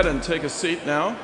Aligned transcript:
ahead 0.00 0.14
and 0.14 0.22
take 0.22 0.44
a 0.44 0.48
seat 0.48 0.86
now. 0.86 1.14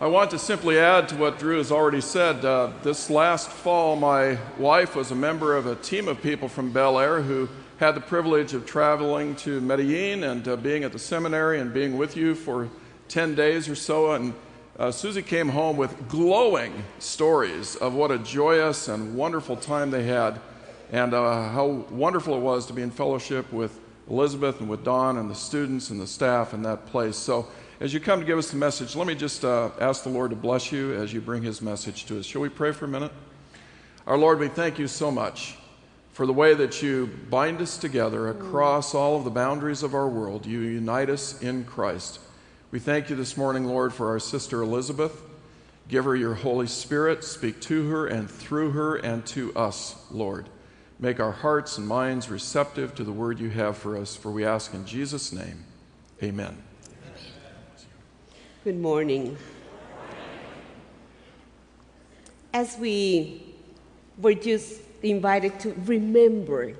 I 0.00 0.06
want 0.06 0.30
to 0.30 0.38
simply 0.38 0.78
add 0.78 1.06
to 1.10 1.16
what 1.16 1.38
Drew 1.38 1.58
has 1.58 1.70
already 1.70 2.00
said. 2.00 2.42
Uh, 2.42 2.72
this 2.82 3.10
last 3.10 3.50
fall, 3.50 3.94
my 3.94 4.38
wife 4.56 4.96
was 4.96 5.10
a 5.10 5.14
member 5.14 5.54
of 5.54 5.66
a 5.66 5.74
team 5.74 6.08
of 6.08 6.22
people 6.22 6.48
from 6.48 6.72
Bel 6.72 6.98
Air 6.98 7.20
who 7.20 7.46
had 7.78 7.94
the 7.94 8.00
privilege 8.00 8.54
of 8.54 8.64
traveling 8.64 9.36
to 9.36 9.60
Medellin 9.60 10.24
and 10.24 10.48
uh, 10.48 10.56
being 10.56 10.82
at 10.82 10.92
the 10.92 10.98
seminary 10.98 11.60
and 11.60 11.74
being 11.74 11.98
with 11.98 12.16
you 12.16 12.34
for 12.34 12.70
10 13.08 13.34
days 13.34 13.68
or 13.68 13.74
so. 13.74 14.12
And 14.12 14.32
uh, 14.78 14.90
Susie 14.90 15.20
came 15.20 15.50
home 15.50 15.76
with 15.76 16.08
glowing 16.08 16.72
stories 17.00 17.76
of 17.76 17.92
what 17.92 18.10
a 18.10 18.18
joyous 18.18 18.88
and 18.88 19.14
wonderful 19.14 19.56
time 19.56 19.90
they 19.90 20.04
had 20.04 20.40
and 20.90 21.12
uh, 21.12 21.50
how 21.50 21.66
wonderful 21.90 22.34
it 22.34 22.40
was 22.40 22.64
to 22.64 22.72
be 22.72 22.80
in 22.80 22.90
fellowship 22.90 23.52
with 23.52 23.78
Elizabeth 24.10 24.60
and 24.60 24.68
with 24.68 24.84
Don 24.84 25.18
and 25.18 25.30
the 25.30 25.34
students 25.34 25.90
and 25.90 26.00
the 26.00 26.06
staff 26.06 26.54
in 26.54 26.62
that 26.62 26.86
place. 26.86 27.16
So, 27.16 27.48
as 27.80 27.94
you 27.94 28.00
come 28.00 28.18
to 28.18 28.26
give 28.26 28.38
us 28.38 28.50
the 28.50 28.56
message, 28.56 28.96
let 28.96 29.06
me 29.06 29.14
just 29.14 29.44
uh, 29.44 29.70
ask 29.80 30.02
the 30.02 30.08
Lord 30.08 30.30
to 30.30 30.36
bless 30.36 30.72
you 30.72 30.94
as 30.94 31.12
you 31.12 31.20
bring 31.20 31.42
his 31.42 31.62
message 31.62 32.06
to 32.06 32.18
us. 32.18 32.26
Shall 32.26 32.40
we 32.40 32.48
pray 32.48 32.72
for 32.72 32.86
a 32.86 32.88
minute? 32.88 33.12
Our 34.06 34.18
Lord, 34.18 34.40
we 34.40 34.48
thank 34.48 34.78
you 34.78 34.88
so 34.88 35.10
much 35.10 35.56
for 36.12 36.26
the 36.26 36.32
way 36.32 36.54
that 36.54 36.82
you 36.82 37.06
bind 37.30 37.60
us 37.60 37.78
together 37.78 38.28
across 38.28 38.94
all 38.94 39.16
of 39.16 39.22
the 39.22 39.30
boundaries 39.30 39.84
of 39.84 39.94
our 39.94 40.08
world. 40.08 40.46
You 40.46 40.58
unite 40.60 41.10
us 41.10 41.40
in 41.40 41.64
Christ. 41.64 42.18
We 42.72 42.80
thank 42.80 43.10
you 43.10 43.14
this 43.14 43.36
morning, 43.36 43.64
Lord, 43.64 43.92
for 43.92 44.08
our 44.08 44.18
sister 44.18 44.60
Elizabeth. 44.62 45.22
Give 45.88 46.04
her 46.04 46.16
your 46.16 46.34
Holy 46.34 46.66
Spirit. 46.66 47.22
Speak 47.22 47.60
to 47.60 47.88
her 47.90 48.06
and 48.08 48.28
through 48.28 48.72
her 48.72 48.96
and 48.96 49.24
to 49.26 49.54
us, 49.54 49.94
Lord. 50.10 50.48
Make 51.00 51.20
our 51.20 51.30
hearts 51.30 51.78
and 51.78 51.86
minds 51.86 52.28
receptive 52.28 52.92
to 52.96 53.04
the 53.04 53.12
word 53.12 53.38
you 53.38 53.50
have 53.50 53.76
for 53.76 53.96
us, 53.96 54.16
for 54.16 54.32
we 54.32 54.44
ask 54.44 54.74
in 54.74 54.84
Jesus' 54.84 55.32
name. 55.32 55.64
Amen. 56.20 56.60
Good 58.64 58.80
morning. 58.80 59.36
As 62.52 62.76
we 62.78 63.54
were 64.18 64.34
just 64.34 64.80
invited 65.04 65.60
to 65.60 65.72
remember 65.84 66.74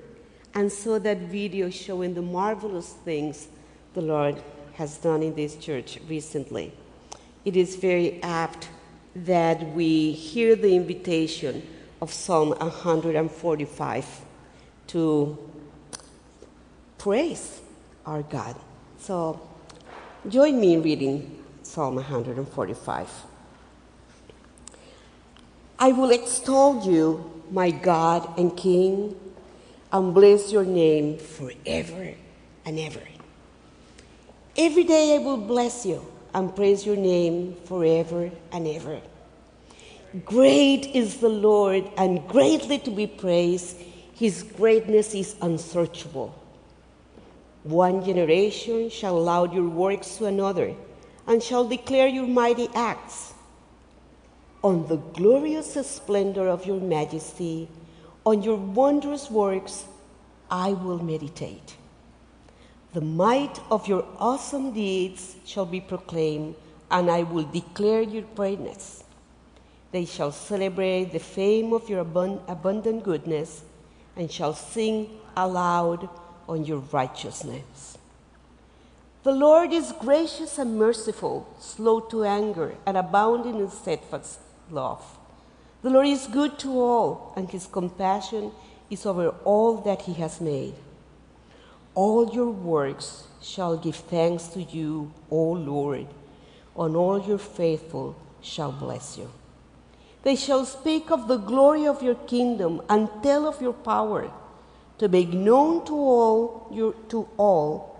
and 0.52 0.72
saw 0.72 0.98
that 0.98 1.18
video 1.18 1.70
showing 1.70 2.14
the 2.14 2.22
marvelous 2.22 2.94
things 3.04 3.46
the 3.94 4.02
Lord 4.02 4.42
has 4.74 4.98
done 4.98 5.22
in 5.22 5.36
this 5.36 5.54
church 5.54 6.00
recently, 6.08 6.72
it 7.44 7.56
is 7.56 7.76
very 7.76 8.20
apt 8.24 8.68
that 9.14 9.64
we 9.74 10.10
hear 10.10 10.56
the 10.56 10.74
invitation 10.74 11.62
of 12.00 12.12
Psalm 12.12 12.50
145 12.50 14.06
to 14.88 15.38
praise 16.96 17.60
our 18.06 18.22
God. 18.22 18.56
So 18.98 19.40
join 20.28 20.60
me 20.60 20.74
in 20.74 20.82
reading 20.82 21.44
Psalm 21.62 21.96
145. 21.96 23.08
I 25.80 25.92
will 25.92 26.10
extol 26.10 26.84
you, 26.84 27.42
my 27.50 27.70
God 27.70 28.38
and 28.38 28.56
King, 28.56 29.14
and 29.92 30.12
bless 30.12 30.50
your 30.52 30.64
name 30.64 31.18
forever 31.18 32.14
and 32.64 32.78
ever. 32.78 33.02
Every 34.56 34.84
day 34.84 35.14
I 35.14 35.18
will 35.18 35.36
bless 35.36 35.86
you 35.86 36.04
and 36.34 36.54
praise 36.54 36.84
your 36.84 36.96
name 36.96 37.54
forever 37.64 38.30
and 38.52 38.66
ever. 38.66 39.00
Great 40.24 40.86
is 40.94 41.18
the 41.18 41.28
Lord 41.28 41.90
and 41.98 42.26
greatly 42.28 42.78
to 42.78 42.90
be 42.90 43.06
praised. 43.06 43.76
His 44.14 44.42
greatness 44.42 45.14
is 45.14 45.36
unsearchable. 45.42 46.34
One 47.62 48.02
generation 48.02 48.88
shall 48.88 49.22
laud 49.22 49.52
your 49.52 49.68
works 49.68 50.16
to 50.16 50.24
another 50.24 50.74
and 51.26 51.42
shall 51.42 51.68
declare 51.68 52.06
your 52.08 52.26
mighty 52.26 52.68
acts. 52.74 53.34
On 54.64 54.86
the 54.88 54.96
glorious 54.96 55.74
splendor 55.86 56.48
of 56.48 56.64
your 56.64 56.80
majesty, 56.80 57.68
on 58.24 58.42
your 58.42 58.56
wondrous 58.56 59.30
works, 59.30 59.84
I 60.50 60.72
will 60.72 61.02
meditate. 61.04 61.76
The 62.94 63.02
might 63.02 63.60
of 63.70 63.86
your 63.86 64.06
awesome 64.18 64.72
deeds 64.72 65.36
shall 65.44 65.66
be 65.66 65.82
proclaimed, 65.82 66.54
and 66.90 67.10
I 67.10 67.24
will 67.24 67.44
declare 67.44 68.00
your 68.00 68.24
greatness. 68.34 69.04
They 69.90 70.04
shall 70.04 70.32
celebrate 70.32 71.12
the 71.12 71.18
fame 71.18 71.72
of 71.72 71.88
your 71.88 72.00
abundant 72.00 73.04
goodness 73.04 73.62
and 74.16 74.30
shall 74.30 74.52
sing 74.52 75.10
aloud 75.36 76.08
on 76.48 76.64
your 76.64 76.80
righteousness. 76.92 77.96
The 79.22 79.32
Lord 79.32 79.72
is 79.72 79.92
gracious 79.92 80.58
and 80.58 80.78
merciful, 80.78 81.48
slow 81.58 82.00
to 82.00 82.24
anger, 82.24 82.74
and 82.86 82.96
abounding 82.96 83.58
in 83.58 83.70
steadfast 83.70 84.40
love. 84.70 85.04
The 85.82 85.90
Lord 85.90 86.06
is 86.06 86.26
good 86.26 86.58
to 86.60 86.80
all, 86.80 87.32
and 87.36 87.50
his 87.50 87.66
compassion 87.66 88.52
is 88.90 89.06
over 89.06 89.30
all 89.44 89.76
that 89.82 90.02
he 90.02 90.14
has 90.14 90.40
made. 90.40 90.74
All 91.94 92.32
your 92.32 92.50
works 92.50 93.24
shall 93.42 93.76
give 93.76 93.96
thanks 93.96 94.48
to 94.48 94.62
you, 94.62 95.12
O 95.30 95.52
Lord, 95.52 96.06
and 96.76 96.96
all 96.96 97.20
your 97.20 97.38
faithful 97.38 98.16
shall 98.40 98.72
bless 98.72 99.18
you. 99.18 99.30
They 100.28 100.36
shall 100.36 100.66
speak 100.66 101.10
of 101.10 101.26
the 101.26 101.38
glory 101.38 101.86
of 101.86 102.02
your 102.02 102.14
kingdom 102.14 102.82
and 102.90 103.08
tell 103.22 103.48
of 103.48 103.62
your 103.62 103.72
power 103.72 104.30
to 104.98 105.08
make 105.08 105.32
known 105.32 105.86
to 105.86 105.94
all 105.94 106.68
your 106.70 106.92
to 107.08 107.26
all 107.38 107.96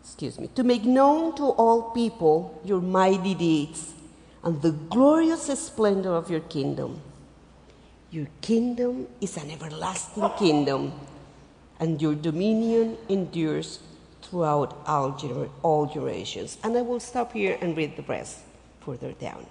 excuse 0.00 0.40
me 0.40 0.48
to 0.56 0.64
make 0.64 0.82
known 0.82 1.36
to 1.36 1.44
all 1.44 1.92
people 1.92 2.60
your 2.64 2.80
mighty 2.80 3.36
deeds 3.36 3.94
and 4.42 4.60
the 4.62 4.72
glorious 4.96 5.44
splendor 5.66 6.12
of 6.12 6.28
your 6.28 6.40
kingdom. 6.40 7.00
Your 8.10 8.26
kingdom 8.40 9.06
is 9.20 9.36
an 9.36 9.52
everlasting 9.52 10.30
kingdom, 10.38 10.92
and 11.78 12.02
your 12.02 12.16
dominion 12.16 12.96
endures 13.08 13.78
throughout 14.22 14.74
all, 14.86 15.16
all 15.62 15.86
generations. 15.86 16.58
And 16.64 16.76
I 16.76 16.82
will 16.82 16.98
stop 16.98 17.32
here 17.32 17.56
and 17.60 17.76
read 17.76 17.94
the 17.96 18.02
rest 18.02 18.38
further 18.80 19.12
down. 19.12 19.46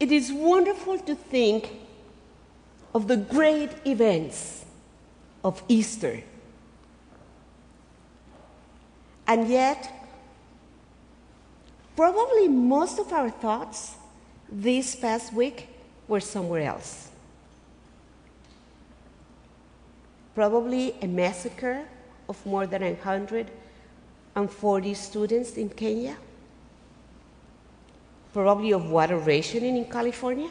It 0.00 0.10
is 0.10 0.32
wonderful 0.32 0.98
to 1.00 1.14
think 1.14 1.70
of 2.94 3.06
the 3.06 3.18
great 3.18 3.72
events 3.84 4.64
of 5.44 5.62
Easter. 5.68 6.22
And 9.26 9.46
yet, 9.46 9.92
probably 11.94 12.48
most 12.48 12.98
of 12.98 13.12
our 13.12 13.28
thoughts 13.28 13.96
this 14.50 14.96
past 14.96 15.34
week 15.34 15.68
were 16.08 16.20
somewhere 16.20 16.62
else. 16.62 17.10
Probably 20.34 20.94
a 21.02 21.06
massacre 21.06 21.84
of 22.26 22.46
more 22.46 22.66
than 22.66 22.80
140 22.82 24.94
students 24.94 25.58
in 25.58 25.68
Kenya 25.68 26.16
probably 28.32 28.72
of 28.72 28.90
water 28.90 29.18
rationing 29.18 29.76
in 29.76 29.84
California, 29.86 30.50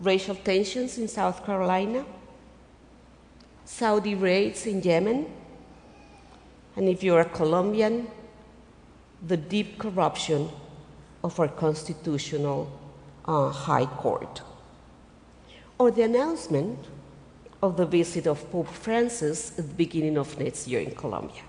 racial 0.00 0.34
tensions 0.34 0.98
in 0.98 1.08
South 1.08 1.44
Carolina, 1.44 2.04
Saudi 3.64 4.14
raids 4.14 4.66
in 4.66 4.82
Yemen, 4.82 5.26
and 6.76 6.88
if 6.88 7.02
you're 7.02 7.20
a 7.20 7.24
Colombian, 7.24 8.08
the 9.26 9.36
deep 9.36 9.78
corruption 9.78 10.48
of 11.22 11.38
our 11.38 11.48
constitutional 11.48 12.70
uh, 13.26 13.50
high 13.50 13.86
court. 13.86 14.42
Or 15.78 15.90
the 15.90 16.02
announcement 16.02 16.78
of 17.62 17.76
the 17.76 17.86
visit 17.86 18.26
of 18.26 18.50
Pope 18.50 18.68
Francis 18.68 19.58
at 19.58 19.68
the 19.68 19.74
beginning 19.74 20.18
of 20.18 20.38
next 20.38 20.66
year 20.66 20.80
in 20.80 20.94
Colombia. 20.94 21.42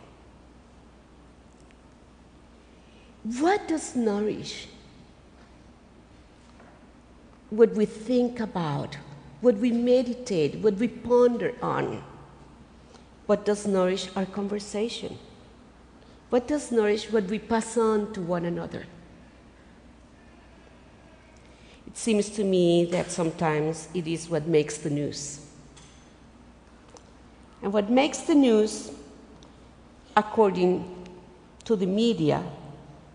What 3.23 3.67
does 3.67 3.95
nourish 3.95 4.67
what 7.49 7.73
we 7.73 7.85
think 7.85 8.39
about, 8.39 8.97
what 9.39 9.55
we 9.55 9.71
meditate, 9.71 10.55
what 10.55 10.75
we 10.75 10.87
ponder 10.87 11.53
on? 11.61 12.03
What 13.25 13.45
does 13.45 13.65
nourish 13.65 14.09
our 14.15 14.25
conversation? 14.25 15.17
What 16.29 16.47
does 16.47 16.71
nourish 16.71 17.11
what 17.11 17.25
we 17.25 17.39
pass 17.39 17.77
on 17.77 18.11
to 18.13 18.21
one 18.21 18.43
another? 18.43 18.85
It 21.87 21.95
seems 21.95 22.29
to 22.31 22.43
me 22.43 22.85
that 22.85 23.11
sometimes 23.11 23.87
it 23.93 24.07
is 24.07 24.27
what 24.27 24.47
makes 24.47 24.77
the 24.79 24.89
news. 24.89 25.45
And 27.61 27.71
what 27.71 27.89
makes 27.89 28.17
the 28.19 28.35
news, 28.35 28.91
according 30.17 31.05
to 31.63 31.77
the 31.77 31.85
media, 31.85 32.43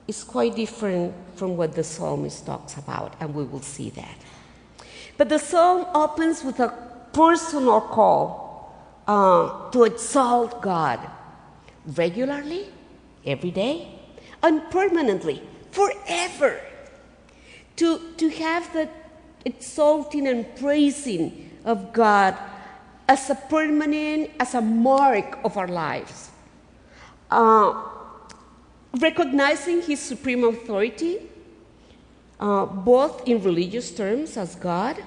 is 0.08 0.24
quite 0.24 0.56
different 0.56 1.14
from 1.36 1.56
what 1.56 1.74
the 1.74 1.84
psalmist 1.84 2.46
talks 2.46 2.78
about, 2.78 3.14
and 3.20 3.34
we 3.34 3.44
will 3.44 3.62
see 3.62 3.90
that. 3.90 4.16
But 5.18 5.28
the 5.28 5.38
psalm 5.38 5.86
opens 5.94 6.42
with 6.42 6.58
a 6.60 6.72
personal 7.12 7.82
call 7.82 8.74
uh, 9.06 9.70
to 9.70 9.84
exalt 9.84 10.62
God 10.62 10.98
regularly, 11.84 12.68
every 13.26 13.50
day, 13.50 13.88
and 14.42 14.62
permanently, 14.70 15.42
forever. 15.70 16.60
To, 17.76 18.00
to 18.16 18.28
have 18.30 18.72
the 18.72 18.88
exalting 19.44 20.26
and 20.26 20.56
praising 20.56 21.50
of 21.64 21.92
God 21.92 22.36
as 23.08 23.30
a 23.30 23.34
permanent, 23.34 24.30
as 24.40 24.54
a 24.54 24.60
mark 24.60 25.38
of 25.44 25.56
our 25.56 25.68
lives. 25.68 26.30
Uh, 27.30 27.97
recognizing 29.00 29.82
His 29.82 30.00
supreme 30.00 30.44
authority, 30.44 31.18
uh, 32.40 32.66
both 32.66 33.26
in 33.26 33.42
religious 33.42 33.90
terms 33.90 34.36
as 34.36 34.54
God 34.54 35.02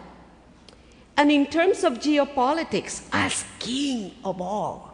and 1.18 1.32
in 1.32 1.46
terms 1.46 1.84
of 1.84 1.94
geopolitics 2.00 3.08
as 3.12 3.46
King 3.60 4.14
of 4.24 4.42
all. 4.42 4.92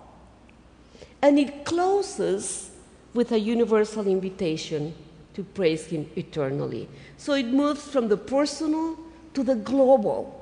And 1.21 1.39
it 1.39 1.65
closes 1.65 2.71
with 3.13 3.31
a 3.31 3.39
universal 3.39 4.07
invitation 4.07 4.93
to 5.33 5.43
praise 5.43 5.85
Him 5.85 6.09
eternally. 6.15 6.87
So 7.17 7.33
it 7.33 7.47
moves 7.47 7.87
from 7.87 8.07
the 8.07 8.17
personal 8.17 8.97
to 9.33 9.43
the 9.43 9.55
global. 9.55 10.33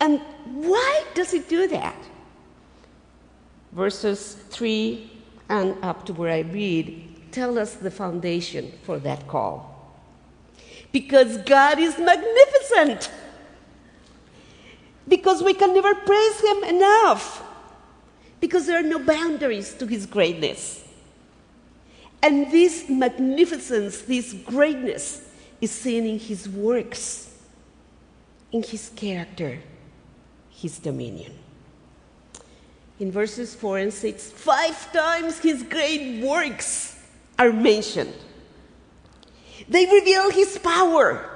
And 0.00 0.20
why 0.44 1.04
does 1.14 1.32
it 1.32 1.48
do 1.48 1.68
that? 1.68 1.96
Verses 3.72 4.34
3 4.50 5.10
and 5.48 5.76
up 5.82 6.06
to 6.06 6.12
where 6.12 6.32
I 6.32 6.40
read 6.40 7.16
tell 7.32 7.58
us 7.58 7.74
the 7.74 7.90
foundation 7.90 8.72
for 8.82 8.98
that 9.00 9.28
call. 9.28 9.76
Because 10.90 11.36
God 11.38 11.78
is 11.78 11.98
magnificent. 11.98 13.10
Because 15.06 15.42
we 15.42 15.52
can 15.52 15.74
never 15.74 15.94
praise 15.94 16.40
Him 16.40 16.64
enough. 16.64 17.42
Because 18.40 18.66
there 18.66 18.78
are 18.78 18.88
no 18.88 18.98
boundaries 18.98 19.74
to 19.74 19.86
His 19.86 20.06
greatness. 20.06 20.82
And 22.22 22.50
this 22.50 22.88
magnificence, 22.88 24.00
this 24.00 24.32
greatness, 24.32 25.22
is 25.60 25.70
seen 25.70 26.06
in 26.06 26.18
His 26.18 26.48
works, 26.48 27.36
in 28.50 28.62
His 28.62 28.90
character, 28.96 29.58
His 30.48 30.78
dominion. 30.78 31.34
In 32.98 33.12
verses 33.12 33.54
4 33.54 33.78
and 33.78 33.92
6, 33.92 34.30
five 34.30 34.92
times 34.92 35.38
His 35.38 35.62
great 35.62 36.22
works 36.22 36.98
are 37.38 37.52
mentioned. 37.52 38.14
They 39.68 39.84
reveal 39.86 40.30
His 40.30 40.58
power. 40.58 41.30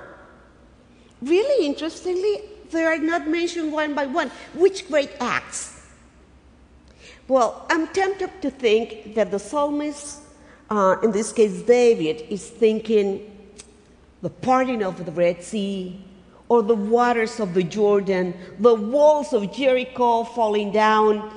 Really 1.20 1.66
interestingly, 1.66 2.42
they 2.70 2.84
are 2.84 2.98
not 2.98 3.28
mentioned 3.28 3.72
one 3.72 3.94
by 3.94 4.06
one. 4.06 4.30
Which 4.54 4.88
great 4.88 5.10
acts? 5.20 5.86
Well, 7.28 7.66
I'm 7.68 7.88
tempted 7.88 8.42
to 8.42 8.50
think 8.50 9.14
that 9.14 9.30
the 9.30 9.38
psalmist, 9.38 10.20
uh, 10.70 10.96
in 11.02 11.12
this 11.12 11.32
case 11.32 11.62
David, 11.62 12.24
is 12.30 12.48
thinking 12.48 13.30
the 14.22 14.30
parting 14.30 14.82
of 14.82 15.04
the 15.04 15.12
Red 15.12 15.42
Sea, 15.42 16.02
or 16.48 16.62
the 16.62 16.74
waters 16.74 17.38
of 17.38 17.54
the 17.54 17.62
Jordan, 17.62 18.34
the 18.58 18.74
walls 18.74 19.32
of 19.32 19.52
Jericho 19.52 20.24
falling 20.24 20.72
down, 20.72 21.30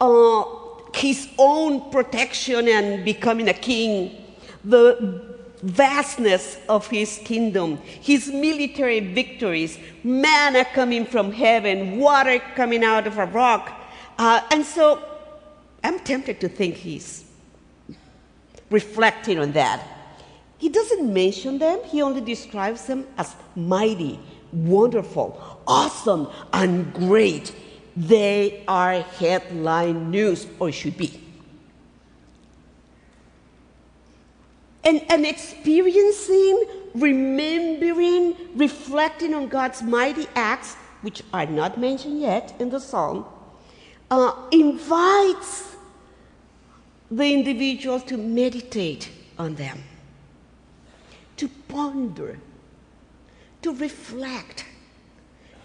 uh, 0.00 0.44
his 0.94 1.28
own 1.38 1.90
protection 1.90 2.68
and 2.68 3.04
becoming 3.04 3.48
a 3.48 3.54
king, 3.54 4.16
the 4.64 5.30
vastness 5.62 6.58
of 6.68 6.86
his 6.86 7.20
kingdom, 7.24 7.76
his 8.00 8.28
military 8.28 9.00
victories, 9.00 9.78
manna 10.02 10.64
coming 10.64 11.04
from 11.04 11.32
heaven, 11.32 11.98
water 11.98 12.38
coming 12.54 12.82
out 12.82 13.06
of 13.06 13.18
a 13.18 13.26
rock. 13.26 13.72
Uh, 14.18 14.40
and 14.50 14.64
so 14.64 15.02
I'm 15.84 15.98
tempted 16.00 16.40
to 16.40 16.48
think 16.48 16.76
he's 16.76 17.24
reflecting 18.70 19.38
on 19.38 19.52
that. 19.52 19.86
He 20.58 20.68
doesn't 20.68 21.12
mention 21.12 21.58
them, 21.58 21.80
he 21.84 22.02
only 22.02 22.20
describes 22.20 22.86
them 22.86 23.06
as 23.16 23.34
mighty, 23.56 24.20
wonderful, 24.52 25.60
awesome, 25.66 26.28
and 26.52 26.92
great. 26.92 27.54
They 28.00 28.64
are 28.66 29.02
headline 29.02 30.10
news, 30.10 30.46
or 30.58 30.72
should 30.72 30.96
be. 30.96 31.20
And, 34.82 35.02
and 35.10 35.26
experiencing, 35.26 36.64
remembering, 36.94 38.36
reflecting 38.54 39.34
on 39.34 39.48
God's 39.48 39.82
mighty 39.82 40.26
acts, 40.34 40.76
which 41.02 41.22
are 41.34 41.44
not 41.44 41.78
mentioned 41.78 42.22
yet 42.22 42.54
in 42.58 42.70
the 42.70 42.80
psalm, 42.80 43.26
uh, 44.10 44.32
invites 44.50 45.76
the 47.10 47.34
individual 47.34 48.00
to 48.00 48.16
meditate 48.16 49.10
on 49.38 49.56
them, 49.56 49.82
to 51.36 51.48
ponder, 51.68 52.38
to 53.60 53.74
reflect, 53.74 54.64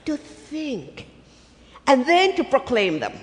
to 0.04 0.18
think, 0.18 1.08
and 1.88 2.06
then 2.06 2.36
to 2.36 2.44
proclaim 2.44 3.00
them. 3.00 3.14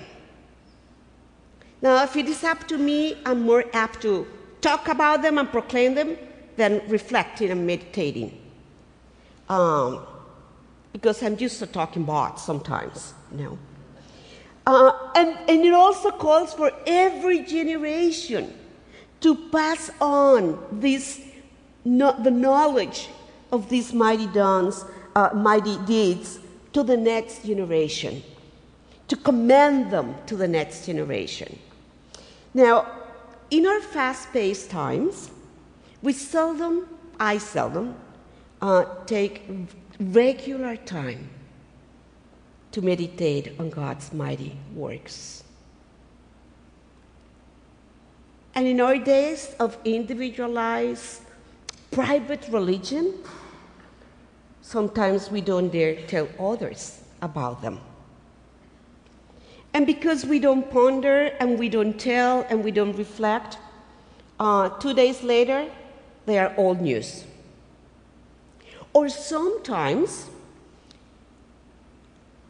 Now, 1.81 2.03
if 2.03 2.15
it 2.15 2.27
is 2.27 2.43
up 2.43 2.67
to 2.69 2.77
me, 2.77 3.17
I'm 3.25 3.41
more 3.41 3.65
apt 3.73 4.01
to 4.03 4.25
talk 4.61 4.87
about 4.87 5.21
them 5.21 5.37
and 5.37 5.49
proclaim 5.51 5.95
them 5.95 6.17
than 6.55 6.81
reflecting 6.87 7.51
and 7.51 7.67
meditating. 7.67 8.39
Um, 9.49 10.05
because 10.93 11.21
I'm 11.21 11.37
used 11.37 11.59
to 11.59 11.67
talking 11.67 12.03
about 12.03 12.39
sometimes, 12.39 13.13
you 13.31 13.43
know. 13.43 13.57
Uh, 14.65 15.11
and, 15.15 15.37
and 15.49 15.65
it 15.65 15.73
also 15.73 16.11
calls 16.11 16.53
for 16.53 16.71
every 16.87 17.43
generation 17.43 18.53
to 19.19 19.35
pass 19.49 19.89
on 19.99 20.57
this, 20.71 21.21
no, 21.83 22.13
the 22.23 22.31
knowledge 22.31 23.09
of 23.51 23.67
these 23.69 23.93
mighty 23.93 24.27
dons, 24.27 24.85
uh, 25.15 25.31
mighty 25.33 25.77
deeds 25.85 26.39
to 26.71 26.83
the 26.83 26.95
next 26.95 27.45
generation, 27.45 28.23
to 29.13 29.19
commend 29.19 29.91
them 29.91 30.15
to 30.25 30.35
the 30.35 30.47
next 30.47 30.87
generation. 30.87 31.59
Now, 32.55 32.87
in 33.51 33.67
our 33.67 33.79
fast 33.79 34.33
paced 34.33 34.71
times, 34.71 35.29
we 36.01 36.13
seldom, 36.13 36.87
I 37.19 37.37
seldom, 37.37 37.93
uh, 38.59 38.85
take 39.05 39.43
regular 39.99 40.75
time 40.77 41.29
to 42.71 42.81
meditate 42.81 43.53
on 43.59 43.69
God's 43.69 44.11
mighty 44.13 44.57
works. 44.73 45.43
And 48.55 48.65
in 48.65 48.81
our 48.81 48.97
days 48.97 49.55
of 49.59 49.77
individualized 49.85 51.21
private 51.91 52.47
religion, 52.49 53.13
sometimes 54.63 55.29
we 55.29 55.41
don't 55.41 55.69
dare 55.69 56.01
tell 56.07 56.27
others 56.39 57.03
about 57.21 57.61
them. 57.61 57.79
And 59.73 59.87
because 59.87 60.25
we 60.25 60.39
don't 60.39 60.69
ponder 60.69 61.33
and 61.39 61.57
we 61.57 61.67
don't 61.67 61.99
tell 61.99 62.45
and 62.49 62.63
we 62.63 62.71
don't 62.71 62.95
reflect, 62.95 63.57
uh, 64.39 64.69
two 64.69 64.93
days 64.93 65.23
later, 65.23 65.69
they 66.25 66.37
are 66.37 66.53
old 66.57 66.81
news. 66.81 67.25
Or 68.93 69.09
sometimes 69.09 70.29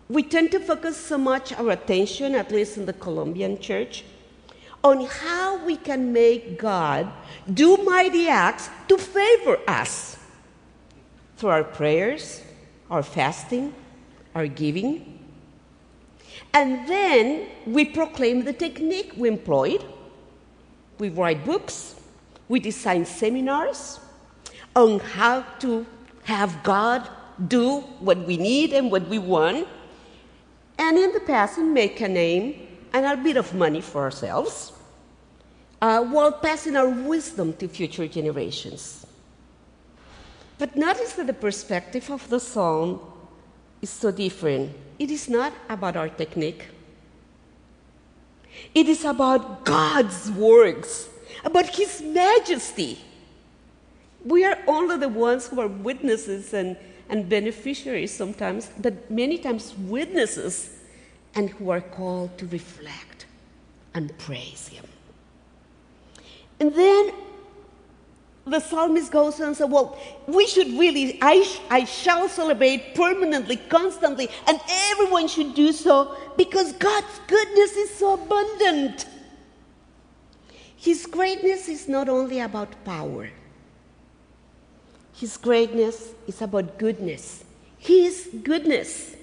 we 0.09 0.21
tend 0.21 0.51
to 0.51 0.59
focus 0.59 0.97
so 0.97 1.17
much 1.17 1.53
our 1.53 1.71
attention, 1.71 2.35
at 2.35 2.51
least 2.51 2.77
in 2.77 2.85
the 2.85 2.93
Colombian 2.93 3.59
church, 3.59 4.03
on 4.83 5.05
how 5.05 5.63
we 5.65 5.77
can 5.77 6.11
make 6.11 6.59
God 6.59 7.09
do 7.51 7.77
mighty 7.77 8.27
acts 8.27 8.69
to 8.89 8.97
favor 8.97 9.59
us 9.65 10.17
through 11.37 11.49
our 11.49 11.63
prayers, 11.63 12.41
our 12.91 13.01
fasting, 13.01 13.73
our 14.35 14.47
giving. 14.47 15.22
And 16.53 16.87
then 16.87 17.47
we 17.65 17.85
proclaim 17.85 18.43
the 18.43 18.53
technique 18.53 19.13
we 19.17 19.27
employed. 19.27 19.83
We 20.99 21.09
write 21.09 21.43
books, 21.43 21.95
we 22.47 22.59
design 22.59 23.05
seminars 23.05 23.99
on 24.75 24.99
how 24.99 25.41
to 25.59 25.85
have 26.23 26.61
God 26.63 27.09
do 27.47 27.81
what 27.99 28.19
we 28.27 28.37
need 28.37 28.73
and 28.73 28.91
what 28.91 29.07
we 29.07 29.17
want. 29.17 29.67
And 30.77 30.97
in 30.97 31.11
the 31.13 31.53
we 31.57 31.63
make 31.63 31.99
a 32.01 32.07
name 32.07 32.67
and 32.93 33.05
a 33.05 33.17
bit 33.17 33.37
of 33.37 33.53
money 33.53 33.81
for 33.81 34.01
ourselves 34.01 34.71
uh, 35.81 36.03
while 36.03 36.31
passing 36.31 36.75
our 36.75 36.89
wisdom 36.89 37.53
to 37.53 37.67
future 37.67 38.07
generations. 38.07 39.05
But 40.59 40.75
notice 40.75 41.13
that 41.13 41.27
the 41.27 41.33
perspective 41.33 42.09
of 42.11 42.29
the 42.29 42.39
psalm 42.39 43.01
is 43.81 43.89
so 43.89 44.11
different 44.11 44.71
it 44.99 45.11
is 45.11 45.29
not 45.29 45.53
about 45.69 45.95
our 45.95 46.09
technique. 46.09 46.67
It 48.73 48.87
is 48.87 49.03
about 49.05 49.65
God's 49.65 50.31
works, 50.31 51.09
about 51.43 51.67
His 51.75 52.01
majesty. 52.01 52.99
We 54.23 54.45
are 54.45 54.57
only 54.67 54.97
the 54.97 55.09
ones 55.09 55.47
who 55.47 55.59
are 55.59 55.67
witnesses 55.67 56.53
and, 56.53 56.77
and 57.09 57.27
beneficiaries 57.27 58.13
sometimes, 58.13 58.69
but 58.79 59.09
many 59.09 59.37
times 59.37 59.73
witnesses 59.77 60.69
and 61.35 61.49
who 61.49 61.71
are 61.71 61.81
called 61.81 62.37
to 62.37 62.45
reflect 62.47 63.25
and 63.93 64.15
praise 64.17 64.67
Him. 64.67 64.85
And 66.59 66.73
then 66.73 67.11
the 68.45 68.59
psalmist 68.59 69.11
goes 69.11 69.39
and 69.39 69.55
says, 69.55 69.69
Well, 69.69 69.97
we 70.27 70.45
should 70.47 70.67
really, 70.67 71.17
I, 71.21 71.47
I 71.69 71.85
shall 71.85 72.27
celebrate 72.27 72.93
permanently, 72.93 73.55
constantly, 73.55 74.29
and 74.47 74.59
everyone 74.67 75.27
should 75.27 75.55
do 75.55 75.71
so 75.71 76.17
because 76.35 76.73
God's 76.73 77.21
goodness 77.27 77.71
is 77.77 77.89
so 77.91 78.15
abundant. 78.15 79.05
His 80.75 81.05
greatness 81.05 81.69
is 81.69 81.87
not 81.87 82.09
only 82.09 82.41
about 82.41 82.83
power, 82.83 83.29
His 85.13 85.37
greatness 85.37 86.11
is 86.27 86.41
about 86.41 86.77
goodness. 86.77 87.45
His 87.77 88.29
goodness, 88.43 89.15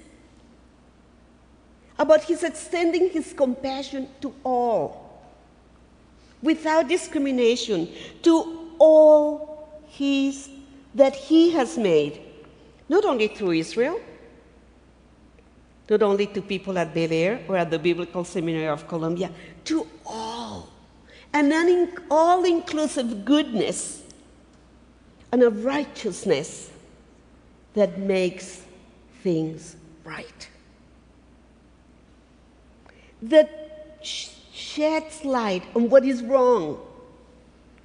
about 1.99 2.23
His 2.23 2.43
extending 2.43 3.11
His 3.11 3.33
compassion 3.33 4.09
to 4.21 4.33
all, 4.43 5.21
without 6.41 6.87
discrimination, 6.87 7.87
to 8.23 8.60
all 8.81 9.69
his 9.87 10.49
that 10.95 11.15
he 11.15 11.51
has 11.51 11.77
made, 11.77 12.19
not 12.89 13.05
only 13.05 13.27
through 13.27 13.51
Israel, 13.51 14.01
not 15.87 16.01
only 16.01 16.25
to 16.25 16.41
people 16.41 16.77
at 16.79 16.93
Bel 16.93 17.13
Air 17.13 17.41
or 17.47 17.57
at 17.57 17.69
the 17.69 17.77
Biblical 17.77 18.23
Seminary 18.23 18.67
of 18.67 18.87
Colombia, 18.87 19.29
to 19.65 19.87
all. 20.05 20.69
An 21.33 21.53
all 22.09 22.43
inclusive 22.43 23.23
goodness 23.23 24.01
and 25.31 25.43
a 25.43 25.49
righteousness 25.49 26.71
that 27.75 27.99
makes 27.99 28.63
things 29.23 29.75
right. 30.03 30.49
That 33.21 33.99
sheds 34.01 35.23
light 35.23 35.63
on 35.75 35.89
what 35.89 36.03
is 36.03 36.23
wrong 36.23 36.79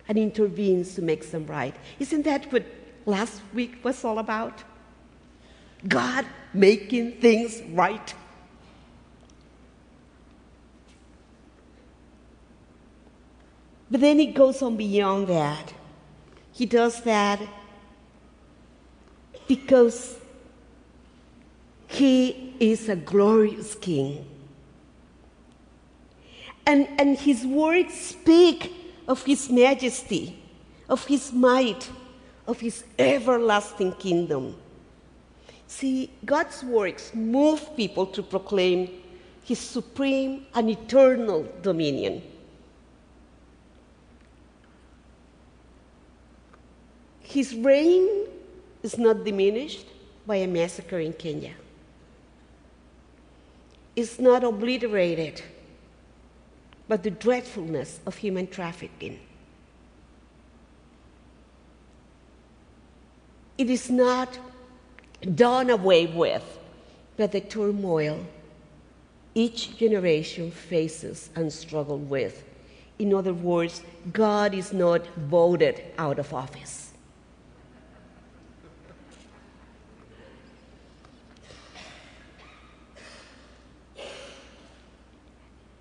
and 0.08 0.18
intervenes 0.18 0.94
to 0.94 1.02
make 1.02 1.30
them 1.30 1.46
right. 1.46 1.74
Isn't 1.98 2.22
that 2.22 2.52
what 2.52 2.64
last 3.04 3.40
week 3.54 3.84
was 3.84 4.04
all 4.04 4.18
about? 4.18 4.62
God 5.86 6.26
making 6.52 7.12
things 7.20 7.62
right. 7.72 8.14
But 13.90 14.00
then 14.00 14.18
he 14.18 14.26
goes 14.26 14.62
on 14.62 14.76
beyond 14.76 15.28
that. 15.28 15.72
He 16.52 16.66
does 16.66 17.02
that 17.02 17.40
because 19.46 20.16
he 21.86 22.54
is 22.58 22.88
a 22.88 22.96
glorious 22.96 23.74
king. 23.74 24.26
And, 26.66 26.88
and 26.98 27.16
his 27.16 27.46
words 27.46 27.94
speak 27.94 28.72
of 29.06 29.24
His 29.24 29.50
majesty, 29.50 30.38
of 30.88 31.04
His 31.06 31.32
might, 31.32 31.90
of 32.46 32.60
His 32.60 32.84
everlasting 32.98 33.92
kingdom. 33.92 34.56
See, 35.66 36.10
God's 36.24 36.62
works 36.62 37.12
move 37.14 37.76
people 37.76 38.06
to 38.06 38.22
proclaim 38.22 38.88
His 39.44 39.58
supreme 39.58 40.46
and 40.54 40.70
eternal 40.70 41.46
dominion. 41.62 42.22
His 47.20 47.54
reign 47.54 48.26
is 48.82 48.96
not 48.96 49.24
diminished 49.24 49.86
by 50.26 50.36
a 50.36 50.46
massacre 50.46 51.00
in 51.00 51.12
Kenya. 51.12 51.54
It's 53.94 54.18
not 54.18 54.44
obliterated 54.44 55.42
but 56.88 57.02
the 57.02 57.10
dreadfulness 57.10 58.00
of 58.06 58.16
human 58.16 58.46
trafficking. 58.46 59.18
It 63.58 63.70
is 63.70 63.90
not 63.90 64.38
done 65.34 65.70
away 65.70 66.06
with, 66.06 66.58
but 67.16 67.32
the 67.32 67.40
turmoil 67.40 68.26
each 69.34 69.76
generation 69.76 70.50
faces 70.50 71.28
and 71.36 71.52
struggles 71.52 72.08
with. 72.08 72.44
In 72.98 73.12
other 73.12 73.34
words, 73.34 73.82
God 74.12 74.54
is 74.54 74.72
not 74.72 75.06
voted 75.16 75.82
out 75.98 76.18
of 76.18 76.32
office. 76.32 76.85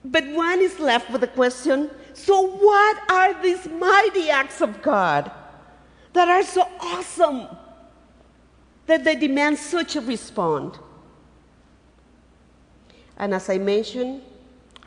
But 0.06 0.28
one 0.28 0.62
is 0.62 0.80
left 0.80 1.10
with 1.10 1.22
the 1.22 1.28
question 1.28 1.90
so, 2.14 2.48
what 2.48 3.12
are 3.12 3.42
these 3.42 3.68
mighty 3.68 4.30
acts 4.30 4.62
of 4.62 4.82
God 4.82 5.30
that 6.14 6.30
are 6.30 6.44
so 6.44 6.66
awesome 6.80 7.48
that 8.86 9.04
they 9.04 9.16
demand 9.18 9.58
such 9.58 9.98
a 9.98 10.02
response? 10.02 10.78
And 13.18 13.34
as 13.34 13.50
I 13.50 13.58
mentioned, 13.58 14.22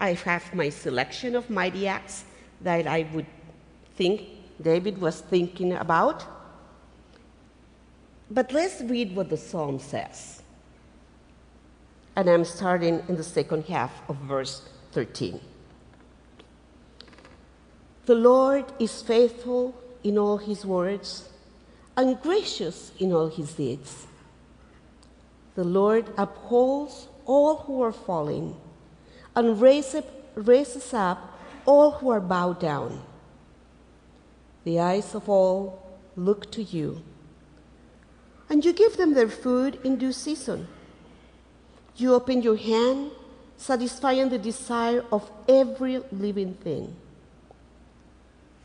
I 0.00 0.14
have 0.14 0.54
my 0.54 0.70
selection 0.70 1.36
of 1.36 1.50
mighty 1.50 1.86
acts 1.86 2.24
that 2.62 2.86
I 2.86 3.06
would 3.12 3.26
think 3.96 4.22
David 4.62 4.98
was 4.98 5.20
thinking 5.20 5.74
about. 5.74 6.24
But 8.30 8.52
let's 8.52 8.80
read 8.80 9.14
what 9.14 9.28
the 9.28 9.36
psalm 9.36 9.80
says. 9.80 10.42
And 12.16 12.30
I'm 12.30 12.44
starting 12.44 13.02
in 13.08 13.16
the 13.16 13.24
second 13.24 13.66
half 13.66 13.92
of 14.08 14.16
verse 14.16 14.62
13. 14.92 15.40
The 18.06 18.14
Lord 18.14 18.64
is 18.78 19.02
faithful 19.02 19.74
in 20.02 20.16
all 20.16 20.38
his 20.38 20.64
words 20.64 21.28
and 21.96 22.20
gracious 22.22 22.92
in 22.98 23.12
all 23.12 23.28
his 23.28 23.52
deeds. 23.54 24.06
The 25.56 25.64
Lord 25.64 26.06
upholds 26.16 27.08
all 27.26 27.56
who 27.56 27.82
are 27.82 27.92
falling 27.92 28.56
and 29.36 29.60
raises 29.60 30.94
up 30.94 31.38
all 31.66 31.90
who 31.90 32.08
are 32.10 32.20
bowed 32.20 32.60
down. 32.60 33.02
The 34.64 34.80
eyes 34.80 35.14
of 35.14 35.28
all 35.28 35.84
look 36.16 36.50
to 36.52 36.62
you, 36.62 37.02
and 38.48 38.64
you 38.64 38.72
give 38.72 38.96
them 38.96 39.14
their 39.14 39.28
food 39.28 39.78
in 39.84 39.96
due 39.96 40.12
season. 40.12 40.68
You 41.96 42.14
open 42.14 42.42
your 42.42 42.56
hand 42.56 43.10
satisfying 43.58 44.30
the 44.30 44.38
desire 44.38 45.04
of 45.12 45.30
every 45.48 45.98
living 46.12 46.54
thing. 46.54 46.94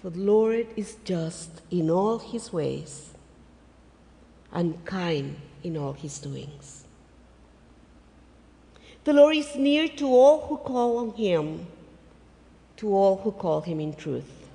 For 0.01 0.11
the 0.11 0.19
Lord 0.19 0.67
is 0.77 0.97
just 1.03 1.61
in 1.71 1.89
all 1.89 2.19
his 2.19 2.53
ways 2.53 3.13
and 4.51 4.85
kind 4.85 5.35
in 5.63 5.75
all 5.77 5.93
his 5.93 6.19
doings. 6.19 6.85
The 9.03 9.13
Lord 9.13 9.35
is 9.35 9.55
near 9.55 9.87
to 9.87 10.05
all 10.07 10.47
who 10.47 10.57
call 10.57 10.97
on 10.97 11.13
him, 11.15 11.67
to 12.77 12.93
all 12.93 13.17
who 13.17 13.31
call 13.31 13.61
him 13.61 13.79
in 13.79 13.93
truth. 13.93 14.47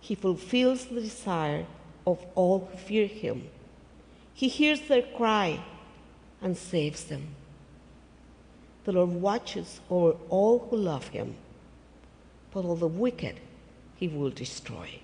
He 0.00 0.14
fulfills 0.16 0.86
the 0.86 1.00
desire 1.00 1.64
of 2.06 2.18
all 2.34 2.68
who 2.70 2.76
fear 2.76 3.06
him. 3.06 3.48
He 4.34 4.48
hears 4.48 4.80
their 4.82 5.02
cry 5.02 5.62
and 6.40 6.56
saves 6.56 7.04
them. 7.04 7.36
The 8.84 8.92
Lord 8.92 9.10
watches 9.10 9.80
over 9.88 10.16
all 10.28 10.58
who 10.58 10.76
love 10.76 11.08
him, 11.08 11.36
but 12.52 12.64
all 12.64 12.76
the 12.76 12.88
wicked 12.88 13.38
he 13.96 14.08
will 14.08 14.30
destroy. 14.30 14.98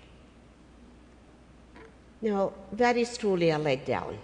Now, 2.21 2.53
that 2.73 2.97
is 2.97 3.17
truly 3.17 3.51
a 3.51 3.59
letdown. 3.59 4.17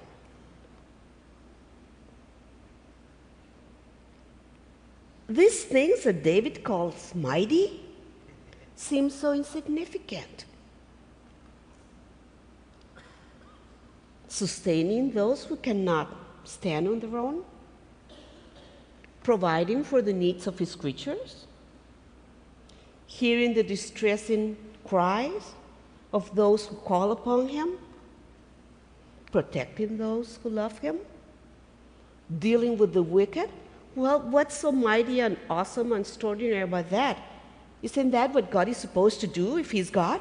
These 5.28 5.64
things 5.64 6.02
that 6.02 6.22
David 6.22 6.64
calls 6.64 7.14
mighty 7.14 7.80
seem 8.74 9.08
so 9.08 9.32
insignificant. 9.32 10.44
Sustaining 14.28 15.12
those 15.12 15.44
who 15.44 15.56
cannot 15.56 16.08
stand 16.42 16.88
on 16.88 16.98
their 16.98 17.16
own, 17.16 17.44
providing 19.24 19.82
for 19.82 20.00
the 20.00 20.12
needs 20.12 20.46
of 20.46 20.58
his 20.58 20.76
creatures, 20.76 21.46
hearing 23.06 23.54
the 23.54 23.62
distressing 23.62 24.56
cries 24.86 25.52
of 26.12 26.32
those 26.36 26.66
who 26.66 26.76
call 26.76 27.10
upon 27.10 27.48
him, 27.48 27.72
protecting 29.32 29.96
those 29.96 30.38
who 30.42 30.50
love 30.50 30.78
him, 30.78 30.98
dealing 32.38 32.78
with 32.78 32.92
the 32.92 33.02
wicked. 33.02 33.50
Well, 33.96 34.20
what's 34.20 34.56
so 34.56 34.70
mighty 34.70 35.20
and 35.20 35.36
awesome 35.48 35.92
and 35.92 36.02
extraordinary 36.02 36.60
about 36.60 36.90
that? 36.90 37.18
Isn't 37.82 38.10
that 38.12 38.32
what 38.32 38.50
God 38.50 38.68
is 38.68 38.76
supposed 38.76 39.20
to 39.20 39.26
do 39.26 39.56
if 39.56 39.70
He's 39.70 39.90
God? 39.90 40.20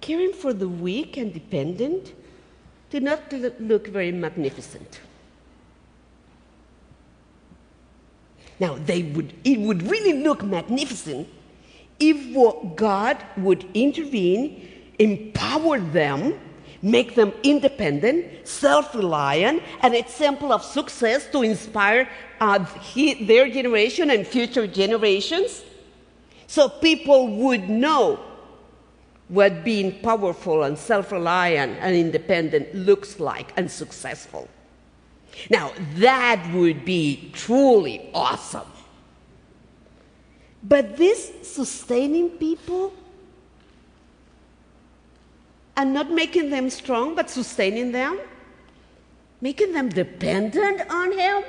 Caring 0.00 0.32
for 0.32 0.52
the 0.52 0.68
weak 0.68 1.16
and 1.16 1.32
dependent 1.32 2.12
did 2.90 3.02
not 3.02 3.32
look 3.60 3.86
very 3.88 4.12
magnificent. 4.12 5.00
Now, 8.60 8.76
they 8.76 9.02
would, 9.02 9.34
it 9.44 9.58
would 9.58 9.82
really 9.82 10.22
look 10.22 10.42
magnificent 10.42 11.28
if 11.98 12.76
God 12.76 13.22
would 13.36 13.66
intervene, 13.74 14.68
empower 14.98 15.80
them, 15.80 16.38
make 16.82 17.14
them 17.14 17.32
independent, 17.42 18.46
self 18.46 18.94
reliant, 18.94 19.62
an 19.80 19.94
example 19.94 20.52
of 20.52 20.62
success 20.62 21.26
to 21.32 21.42
inspire 21.42 22.08
uh, 22.40 22.64
he, 22.64 23.24
their 23.24 23.48
generation 23.48 24.10
and 24.10 24.26
future 24.26 24.66
generations. 24.66 25.64
So 26.46 26.68
people 26.68 27.28
would 27.28 27.68
know 27.68 28.20
what 29.28 29.64
being 29.64 30.00
powerful 30.00 30.64
and 30.64 30.78
self 30.78 31.12
reliant 31.12 31.78
and 31.80 31.96
independent 31.96 32.74
looks 32.74 33.20
like 33.20 33.52
and 33.56 33.70
successful. 33.70 34.48
Now, 35.50 35.72
that 35.96 36.50
would 36.54 36.84
be 36.84 37.30
truly 37.32 38.10
awesome. 38.14 38.68
But 40.62 40.96
this 40.96 41.32
sustaining 41.42 42.30
people 42.30 42.92
and 45.76 45.92
not 45.92 46.10
making 46.10 46.50
them 46.50 46.70
strong, 46.70 47.14
but 47.14 47.28
sustaining 47.28 47.92
them, 47.92 48.20
making 49.40 49.72
them 49.72 49.88
dependent 49.88 50.82
on 50.88 51.12
Him. 51.12 51.42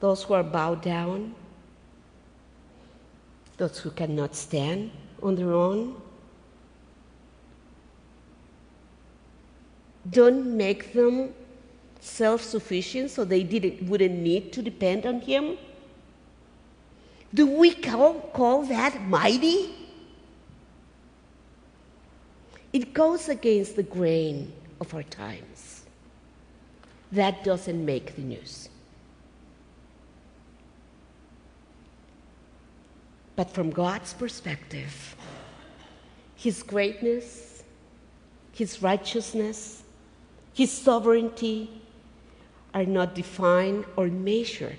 Those 0.00 0.22
who 0.22 0.34
are 0.34 0.42
bowed 0.42 0.82
down, 0.82 1.34
those 3.56 3.78
who 3.78 3.90
cannot 3.90 4.34
stand 4.34 4.90
on 5.22 5.34
their 5.34 5.52
own. 5.52 6.00
Don't 10.10 10.56
make 10.56 10.92
them 10.92 11.34
self 12.00 12.42
sufficient 12.42 13.10
so 13.10 13.24
they 13.24 13.42
didn't, 13.42 13.88
wouldn't 13.88 14.18
need 14.18 14.52
to 14.52 14.62
depend 14.62 15.06
on 15.06 15.20
Him. 15.20 15.56
Do 17.32 17.46
we 17.46 17.74
call, 17.74 18.14
call 18.32 18.62
that 18.64 19.00
mighty? 19.02 19.74
It 22.72 22.92
goes 22.92 23.28
against 23.28 23.76
the 23.76 23.82
grain 23.82 24.52
of 24.80 24.92
our 24.94 25.02
times. 25.04 25.84
That 27.12 27.44
doesn't 27.44 27.84
make 27.84 28.16
the 28.16 28.22
news. 28.22 28.68
But 33.36 33.50
from 33.50 33.70
God's 33.70 34.12
perspective, 34.12 35.16
His 36.36 36.62
greatness, 36.62 37.64
His 38.52 38.82
righteousness, 38.82 39.82
His 40.54 40.70
sovereignty 40.70 41.82
are 42.72 42.84
not 42.84 43.14
defined 43.14 43.84
or 43.96 44.06
measured 44.06 44.76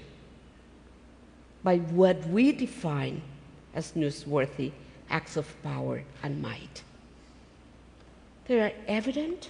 by 1.63 1.77
what 1.77 2.27
we 2.27 2.51
define 2.51 3.21
as 3.74 3.93
newsworthy 3.93 4.71
acts 5.09 5.35
of 5.35 5.62
power 5.63 6.03
and 6.24 6.41
might. 6.41 6.83
They 8.47 8.59
are 8.62 8.71
evident 8.88 9.50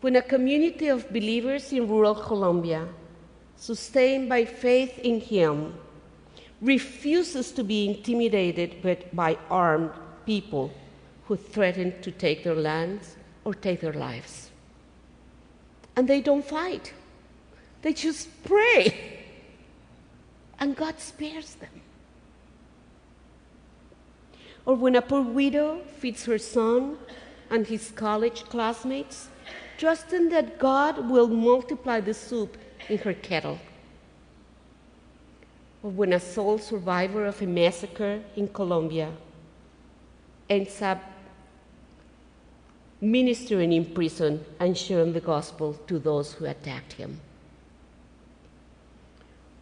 when 0.00 0.16
a 0.16 0.22
community 0.22 0.88
of 0.88 1.10
believers 1.12 1.72
in 1.72 1.88
rural 1.88 2.14
Colombia, 2.14 2.88
sustained 3.56 4.28
by 4.28 4.44
faith 4.44 4.98
in 4.98 5.20
Him, 5.20 5.74
refuses 6.64 7.52
to 7.52 7.62
be 7.62 7.86
intimidated 7.86 8.76
by 9.12 9.36
armed 9.50 9.90
people 10.24 10.72
who 11.26 11.36
threaten 11.36 11.92
to 12.00 12.10
take 12.10 12.42
their 12.42 12.54
lands 12.54 13.16
or 13.44 13.52
take 13.52 13.80
their 13.80 13.92
lives. 13.92 14.50
And 15.94 16.08
they 16.08 16.22
don't 16.22 16.44
fight, 16.44 16.94
they 17.82 17.92
just 17.92 18.28
pray, 18.44 19.20
and 20.58 20.74
God 20.74 20.98
spares 20.98 21.54
them. 21.56 21.82
Or 24.64 24.74
when 24.74 24.96
a 24.96 25.02
poor 25.02 25.20
widow 25.20 25.82
feeds 25.98 26.24
her 26.24 26.38
son 26.38 26.96
and 27.50 27.66
his 27.66 27.90
college 27.90 28.44
classmates, 28.44 29.28
trusting 29.76 30.30
that 30.30 30.58
God 30.58 31.10
will 31.10 31.28
multiply 31.28 32.00
the 32.00 32.14
soup 32.14 32.56
in 32.88 32.96
her 32.98 33.12
kettle 33.12 33.58
or 35.84 35.90
when 35.90 36.14
a 36.14 36.18
sole 36.18 36.56
survivor 36.56 37.26
of 37.26 37.42
a 37.42 37.46
massacre 37.46 38.22
in 38.36 38.48
Colombia 38.48 39.12
ends 40.48 40.80
up 40.80 40.98
ministering 43.02 43.70
in 43.70 43.84
prison 43.84 44.42
and 44.58 44.78
sharing 44.78 45.12
the 45.12 45.20
gospel 45.20 45.74
to 45.86 45.98
those 45.98 46.32
who 46.32 46.46
attacked 46.46 46.94
him. 46.94 47.20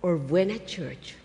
Or 0.00 0.16
when 0.16 0.50
a 0.50 0.61
church 0.61 1.16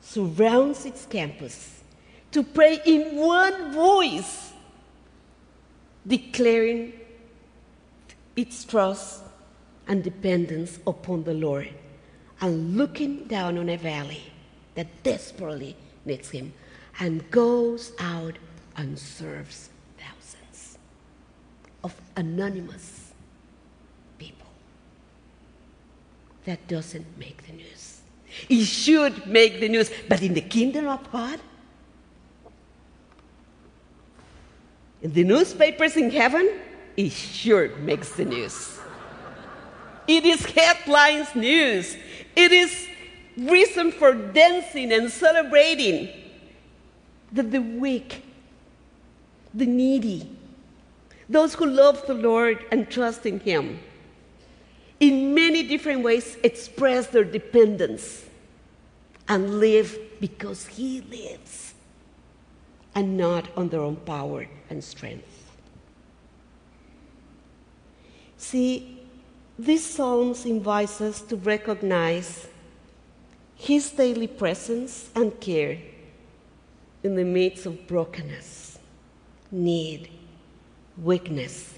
surrounds 0.00 0.86
its 0.86 1.04
campus 1.04 1.82
to 2.30 2.42
pray 2.42 2.80
in 2.86 3.16
one 3.16 3.74
voice, 3.74 4.54
declaring 6.06 6.94
its 8.34 8.64
trust 8.64 9.24
and 9.86 10.02
dependence 10.02 10.78
upon 10.86 11.24
the 11.24 11.34
Lord 11.34 11.68
and 12.42 12.76
looking 12.76 13.24
down 13.24 13.56
on 13.56 13.68
a 13.68 13.76
valley 13.76 14.24
that 14.74 14.88
desperately 15.04 15.76
needs 16.04 16.28
him 16.30 16.52
and 16.98 17.30
goes 17.30 17.92
out 18.00 18.36
and 18.76 18.98
serves 18.98 19.70
thousands 19.96 20.76
of 21.84 21.94
anonymous 22.16 23.12
people. 24.18 24.48
That 26.44 26.66
doesn't 26.66 27.06
make 27.16 27.46
the 27.46 27.52
news. 27.52 28.00
It 28.48 28.64
should 28.64 29.26
make 29.26 29.60
the 29.60 29.68
news, 29.68 29.90
but 30.08 30.20
in 30.20 30.34
the 30.34 30.40
kingdom 30.40 30.88
of 30.88 31.10
God, 31.12 31.38
in 35.00 35.12
the 35.12 35.22
newspapers 35.22 35.96
in 35.96 36.10
heaven, 36.10 36.50
it 36.96 37.12
sure 37.12 37.76
makes 37.76 38.12
the 38.12 38.24
news. 38.24 38.78
It 40.06 40.24
is 40.24 40.44
headlines 40.44 41.34
news. 41.34 41.96
It 42.34 42.52
is 42.52 42.88
reason 43.36 43.92
for 43.92 44.12
dancing 44.12 44.92
and 44.92 45.10
celebrating 45.10 46.08
that 47.32 47.50
the 47.50 47.60
weak, 47.60 48.22
the 49.54 49.66
needy, 49.66 50.28
those 51.28 51.54
who 51.54 51.66
love 51.66 52.06
the 52.06 52.14
Lord 52.14 52.64
and 52.70 52.90
trust 52.90 53.24
in 53.26 53.40
Him, 53.40 53.78
in 55.00 55.34
many 55.34 55.62
different 55.62 56.02
ways 56.02 56.36
express 56.42 57.06
their 57.06 57.24
dependence 57.24 58.24
and 59.28 59.60
live 59.60 59.98
because 60.20 60.66
He 60.66 61.00
lives 61.02 61.74
and 62.94 63.16
not 63.16 63.48
on 63.56 63.68
their 63.68 63.80
own 63.80 63.96
power 63.96 64.46
and 64.68 64.82
strength. 64.84 65.54
See, 68.36 68.91
these 69.58 69.84
Psalms 69.84 70.46
invite 70.46 71.00
us 71.00 71.20
to 71.22 71.36
recognize 71.36 72.46
His 73.54 73.90
daily 73.90 74.26
presence 74.26 75.10
and 75.14 75.38
care 75.40 75.78
in 77.02 77.16
the 77.16 77.24
midst 77.24 77.66
of 77.66 77.86
brokenness, 77.86 78.78
need, 79.50 80.08
weakness, 80.96 81.74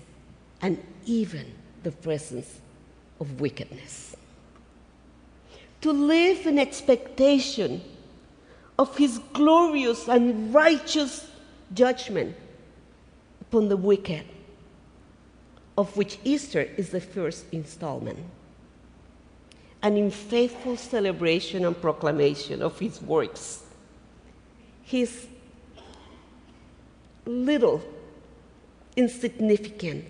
and 0.63 0.83
even 1.07 1.47
the 1.83 1.91
presence 1.91 2.61
of 3.21 3.41
wickedness. 3.41 4.17
To 5.81 5.93
live 5.93 6.47
in 6.47 6.59
expectation 6.59 7.83
of 8.79 8.97
His 8.97 9.19
glorious 9.33 10.09
and 10.09 10.55
righteous 10.55 11.29
judgment 11.73 12.37
upon 13.41 13.69
the 13.69 13.77
wicked 13.77 14.25
of 15.77 15.97
which 15.97 16.19
Easter 16.25 16.63
is 16.77 16.91
the 16.91 17.01
first 17.01 17.47
installment. 17.53 18.19
And 19.83 19.99
in 19.99 20.11
faithful 20.11 20.77
celebration 20.77 21.65
and 21.65 21.79
proclamation 21.81 22.63
of 22.63 22.79
his 22.79 23.03
works, 23.03 23.63
his 24.83 25.27
little, 27.27 27.83
insignificant, 28.97 30.05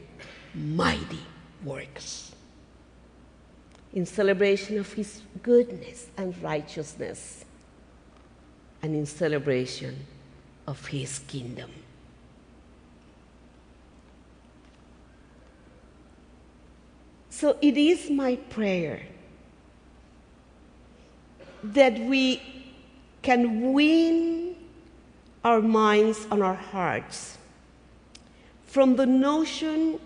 mighty 0.55 1.20
works. 1.64 2.33
In 3.92 4.07
celebration 4.07 4.79
of 4.79 4.92
his 4.92 5.22
goodness 5.42 6.09
and 6.16 6.40
righteousness, 6.42 7.44
and 8.83 8.94
in 8.94 9.07
celebration 9.07 10.07
of 10.66 10.85
his 10.87 11.20
kingdom. 11.20 11.70
So 17.44 17.59
it 17.61 17.76
is 17.76 18.09
my 18.09 18.37
prayer 18.48 19.02
that 21.62 21.92
we 21.98 22.40
can 23.20 23.74
win 23.74 24.57
our 25.44 25.61
minds 25.61 26.26
and 26.30 26.42
our 26.42 26.54
hearts 26.54 27.37
from 28.64 28.96
the 28.96 29.04
notion 29.04 30.00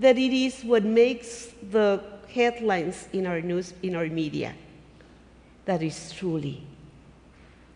that 0.00 0.18
it 0.18 0.32
is 0.32 0.64
what 0.64 0.82
makes 0.82 1.54
the 1.70 2.02
headlines 2.34 3.06
in 3.12 3.28
our 3.28 3.40
news, 3.40 3.72
in 3.84 3.94
our 3.94 4.08
media, 4.08 4.52
that 5.66 5.84
is 5.84 6.10
truly 6.10 6.66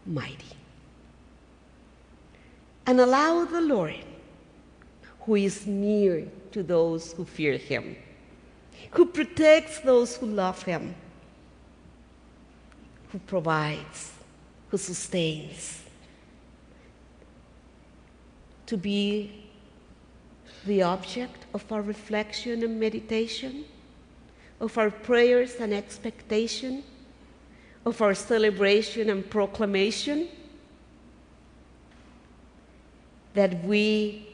mighty. 0.05 0.57
And 2.87 3.01
allow 3.01 3.45
the 3.45 3.61
Lord, 3.61 4.05
who 5.21 5.37
is 5.37 5.65
near 5.65 6.27
to 6.51 6.65
those 6.65 7.13
who 7.13 7.25
fear 7.25 7.57
him, 7.57 7.95
who 8.93 9.07
protects 9.07 9.81
those 9.81 10.17
who 10.17 10.27
love 10.27 10.63
him, 10.63 10.95
who 13.13 13.19
provides, 13.21 14.13
who 14.69 14.79
sustains, 14.79 15.83
to 18.67 18.77
be 18.77 19.45
the 20.67 20.83
object 20.83 21.47
of 21.55 21.71
our 21.73 21.83
reflection 21.83 22.63
and 22.63 22.79
meditation, 22.79 23.65
of 24.61 24.77
our 24.77 24.91
prayers 24.91 25.57
and 25.57 25.73
expectation, 25.73 26.85
of 27.85 28.01
our 28.03 28.15
celebration 28.15 29.11
and 29.11 29.29
proclamation, 29.29 30.29
that 33.35 33.65
we 33.65 34.29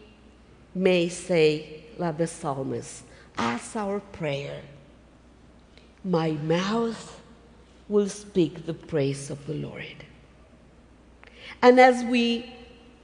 may 0.74 1.08
say, 1.08 1.84
like 1.96 2.18
the 2.18 2.26
psalmist, 2.26 3.05
as 3.38 3.76
our 3.76 4.00
prayer, 4.00 4.62
my 6.04 6.32
mouth 6.32 7.20
will 7.88 8.08
speak 8.08 8.66
the 8.66 8.74
praise 8.74 9.30
of 9.30 9.46
the 9.46 9.54
Lord. 9.54 10.04
And 11.62 11.80
as 11.80 12.04
we 12.04 12.52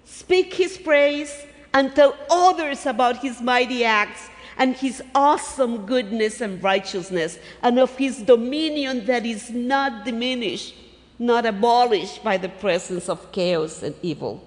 speak 0.04 0.54
his 0.54 0.76
praise 0.78 1.44
and 1.72 1.94
tell 1.94 2.16
others 2.30 2.86
about 2.86 3.18
his 3.18 3.40
mighty 3.40 3.84
acts 3.84 4.28
and 4.58 4.76
his 4.76 5.02
awesome 5.14 5.86
goodness 5.86 6.40
and 6.40 6.62
righteousness 6.62 7.38
and 7.62 7.78
of 7.78 7.96
his 7.96 8.22
dominion 8.22 9.06
that 9.06 9.24
is 9.24 9.50
not 9.50 10.04
diminished, 10.04 10.74
not 11.18 11.46
abolished 11.46 12.22
by 12.22 12.36
the 12.36 12.48
presence 12.48 13.08
of 13.08 13.32
chaos 13.32 13.82
and 13.82 13.94
evil. 14.02 14.46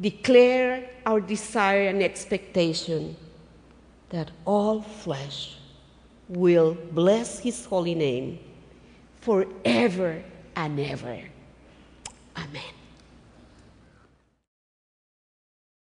Declare 0.00 0.90
our 1.06 1.20
desire 1.20 1.88
and 1.88 2.02
expectation 2.02 3.16
that 4.10 4.30
all 4.44 4.80
flesh 4.80 5.56
will 6.28 6.76
bless 6.92 7.38
his 7.40 7.64
holy 7.64 7.94
name 7.94 8.38
forever 9.20 10.22
and 10.54 10.78
ever. 10.78 11.18
Amen. 12.36 12.77